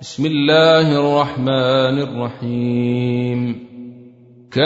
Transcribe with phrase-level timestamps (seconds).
[0.00, 3.66] بسم الله الرحمن الرحيم.
[4.52, 4.64] كاف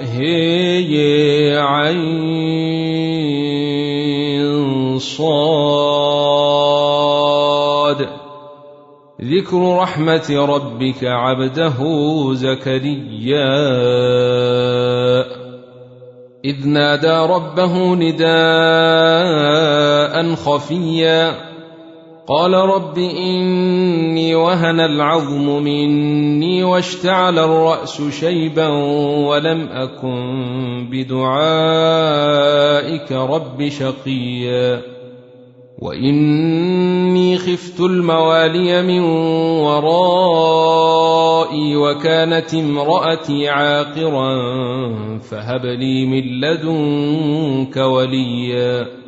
[0.00, 2.18] هي عين
[4.98, 5.28] صاد.
[9.22, 11.76] ذكر رحمة ربك عبده
[12.34, 13.48] زكريا.
[16.44, 18.24] إذ نادى ربه نداء
[20.34, 21.47] خفيا.
[22.28, 28.68] قال رب إني وهن العظم مني واشتعل الرأس شيبا
[29.28, 31.52] ولم أكن بدعائك
[33.12, 34.82] رب شقيا
[35.78, 39.00] وإني خفت الموالي من
[39.64, 40.96] ورائي
[41.76, 44.38] وكانت امرأتي عاقرا
[45.18, 49.07] فهب لي من لدنك وليا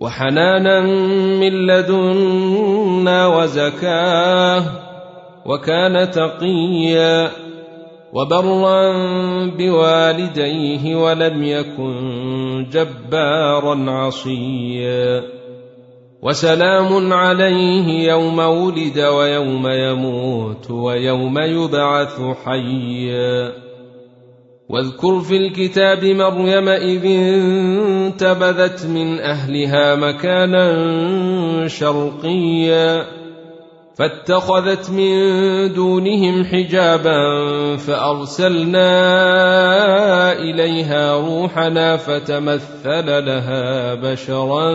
[0.00, 0.80] وحنانا
[1.40, 4.64] من لدنا وزكاة
[5.46, 7.30] وكان تقيا
[8.12, 8.92] وبرا
[9.46, 15.22] بوالديه ولم يكن جبارا عصيا
[16.22, 23.52] وسلام عليه يوم ولد ويوم يموت ويوم يبعث حيا
[24.70, 33.06] واذكر في الكتاب مريم إذ انتبذت من أهلها مكانا شرقيا
[33.96, 35.12] فاتخذت من
[35.72, 37.20] دونهم حجابا
[37.76, 38.92] فأرسلنا
[40.32, 44.72] إليها روحنا فتمثل لها بشرا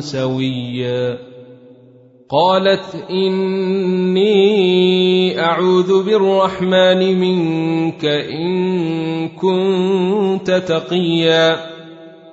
[0.00, 1.18] سويا
[2.30, 4.28] قالت إني
[5.40, 11.56] أعوذ بالرحمن منك إن كنت تقيا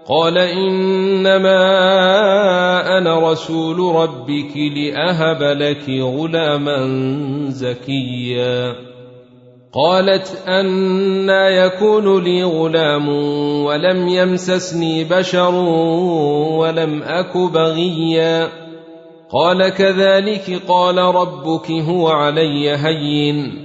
[0.07, 1.57] قال إنما
[2.97, 6.87] أنا رسول ربك لأهب لك غلاما
[7.49, 8.75] زكيا
[9.73, 13.09] قالت أنا يكون لي غلام
[13.65, 15.55] ولم يمسسني بشر
[16.59, 18.49] ولم أك بغيا
[19.31, 23.64] قال كذلك قال ربك هو علي هين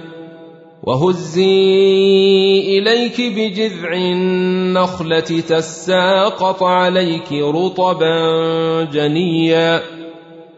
[0.83, 9.81] وهزي إليك بجذع النخلة تساقط عليك رطبا جنيا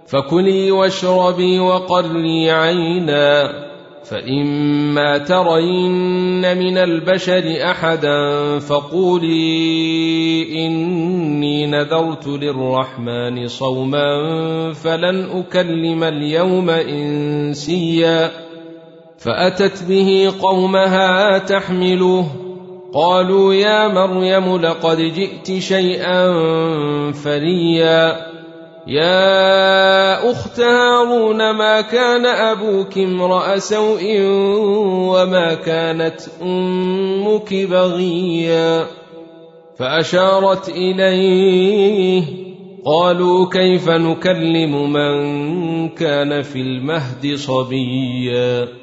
[0.07, 3.49] فكلي واشربي وقري عينا
[4.03, 9.55] فإما ترين من البشر أحدا فقولي
[10.65, 14.03] إني نذرت للرحمن صوما
[14.73, 18.43] فلن أكلم اليوم إنسيا
[19.23, 22.27] فأتت به قومها تحمله.
[22.93, 26.31] قالوا يا مريم لقد جئت شيئا
[27.11, 28.15] فريا.
[28.87, 34.03] يا أخت هارون ما كان أبوك امرأ سوء
[35.09, 38.85] وما كانت أمك بغيا.
[39.79, 42.23] فأشارت إليه.
[42.85, 48.82] قالوا كيف نكلم من كان في المهد صبيا.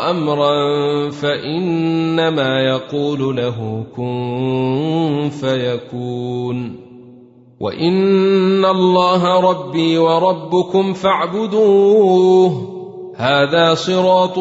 [0.10, 0.54] أمرا
[1.10, 6.76] فإنما يقول له كن فيكون.
[7.60, 12.52] وإن الله ربي وربكم فاعبدوه.
[13.16, 14.40] هذا صراط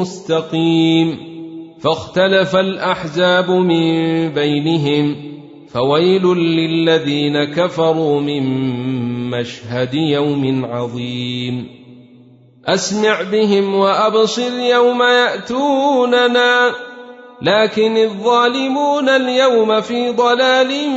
[0.00, 1.34] مستقيم.
[1.80, 5.33] فاختلف الأحزاب من بينهم.
[5.74, 8.42] فويل للذين كفروا من
[9.30, 11.68] مشهد يوم عظيم.
[12.66, 16.72] أسمع بهم وأبصر يوم يأتوننا
[17.42, 20.90] لكن الظالمون اليوم في ضلال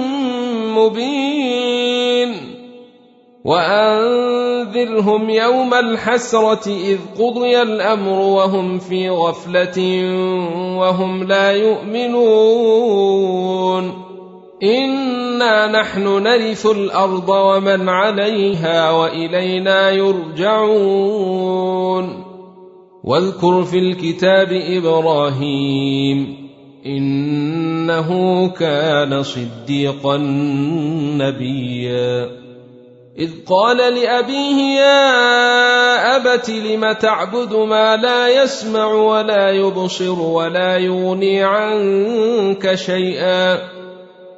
[0.75, 2.35] مبين.
[3.45, 10.03] وأنذرهم يوم الحسرة إذ قضي الأمر وهم في غفلة
[10.77, 12.67] وهم لا يؤمنون.
[14.63, 21.47] انا نحن نرث الأرض ومن عليها والينا يرجعون
[23.03, 26.47] واذكر في الكتاب إبراهيم
[26.85, 30.17] انه كان صديقا
[31.17, 32.29] نبيا
[33.17, 42.75] اذ قال لابيه يا ابت لم تعبد ما لا يسمع ولا يبصر ولا يغني عنك
[42.75, 43.76] شيئا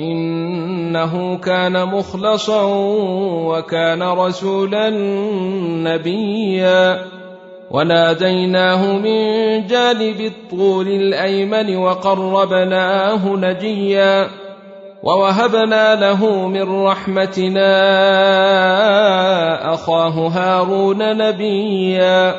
[0.00, 2.62] إنه كان مخلصا
[3.46, 4.90] وكان رسولا
[5.82, 7.04] نبيا.
[7.70, 14.28] وناديناه من جانب الطول الأيمن وقربناه نجيا.
[15.02, 17.74] ووهبنا له من رحمتنا
[19.74, 22.34] أخاه هارون نبيا.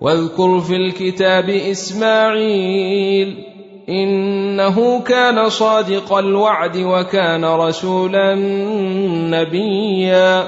[0.00, 3.55] واذكر في الكتاب إسماعيل
[3.88, 8.34] إنه كان صادق الوعد وكان رسولا
[9.30, 10.44] نبيا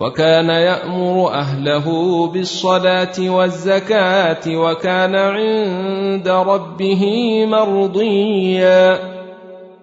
[0.00, 1.86] وكان يأمر أهله
[2.26, 7.04] بالصلاة والزكاة وكان عند ربه
[7.46, 8.98] مرضيا.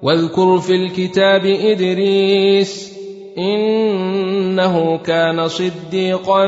[0.02, 2.94] واذكر في الكتاب إدريس
[3.38, 6.48] إنه كان صديقا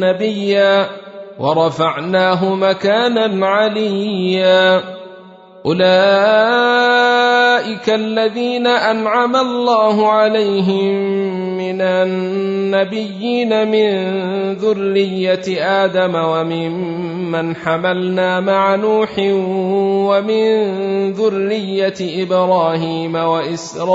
[0.00, 0.86] نبيا
[1.38, 4.95] ورفعناه مكانا عليا.
[5.66, 5.86] أولئك
[7.88, 10.94] الذين أنعم الله عليهم
[11.56, 14.12] من النبيين من
[14.54, 15.42] ذرية
[15.84, 19.18] آدم وممن حملنا مع نوح
[20.08, 20.62] ومن
[21.12, 23.86] ذرية إبراهيم وإسرائيل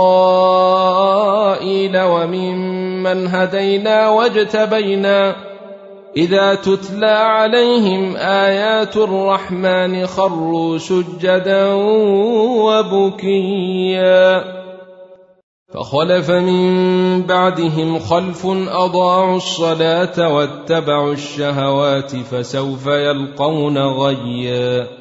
[2.01, 5.50] وممن هدينا واجتبينا
[6.17, 11.73] إذا تتلى عليهم آيات الرحمن خروا سجدا
[12.63, 14.43] وبكيا.
[15.73, 25.00] فخلف من بعدهم خلف أضاعوا الصلاة واتبعوا الشهوات فسوف يلقون غيا.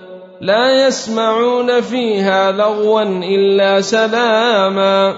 [0.41, 5.15] لا يسمعون فيها لغوا إلا سلاما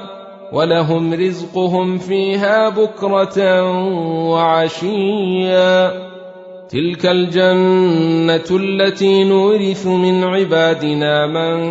[0.51, 3.63] ولهم رزقهم فيها بكرة
[4.29, 5.91] وعشيا.
[6.69, 11.61] تلك الجنة التي نورث من عبادنا من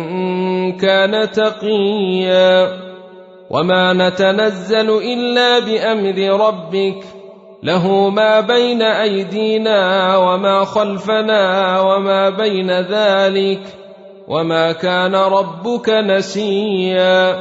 [0.77, 2.67] كان تقيا.
[3.49, 7.03] وما نتنزل إلا بأمر ربك
[7.63, 13.59] له ما بين أيدينا وما خلفنا وما بين ذلك
[14.27, 17.35] وما كان ربك نسيا.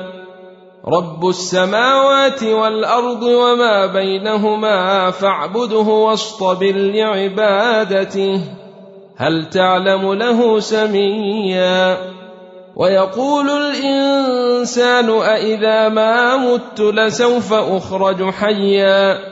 [0.89, 8.41] رب السماوات والأرض وما بينهما فاعبده واصطبر لعبادته.
[9.17, 11.97] هل تعلم له سميا؟
[12.77, 19.32] ويقول الإنسان أإذا ما مت لسوف أخرج حيا.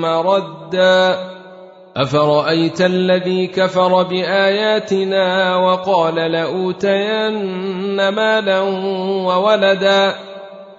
[0.00, 1.18] مردا.
[1.96, 8.60] أفرأيت الذي كفر بآياتنا وقال لأوتين مالا
[9.26, 10.14] وولدا؟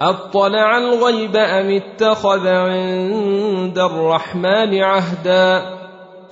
[0.02, 5.62] أطلع الغيب أم اتخذ عند الرحمن عهدا؟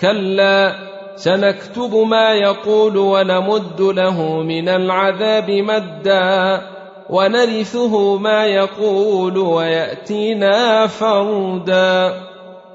[0.02, 0.76] كلا
[1.16, 6.62] سنكتب ما يقول ونمد له من العذاب مدا
[7.10, 12.14] ونرثه ما يقول ويأتينا فردا.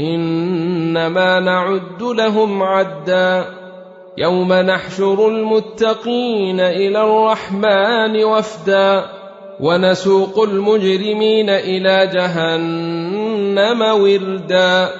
[0.00, 3.44] إنما نعد لهم عدا
[4.18, 9.04] يوم نحشر المتقين إلى الرحمن وفدا
[9.60, 14.90] ونسوق المجرمين إلى جهنم وردا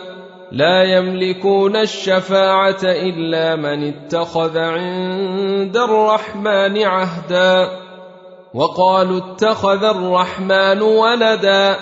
[0.53, 7.69] لا يملكون الشفاعة إلا من اتخذ عند الرحمن عهدا
[8.55, 11.77] وقالوا اتخذ الرحمن ولدا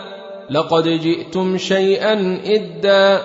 [0.50, 3.21] لقد جئتم شيئا إدا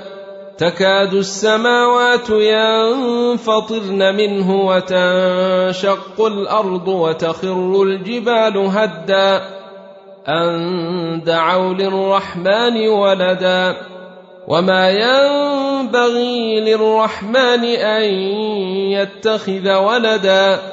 [0.57, 9.41] تكاد السماوات ينفطرن منه وتنشق الأرض وتخر الجبال هدا.
[10.27, 13.75] أن دعوا للرحمن ولدا.
[14.47, 18.03] وما ينبغي للرحمن أن
[18.91, 20.72] يتخذ ولدا.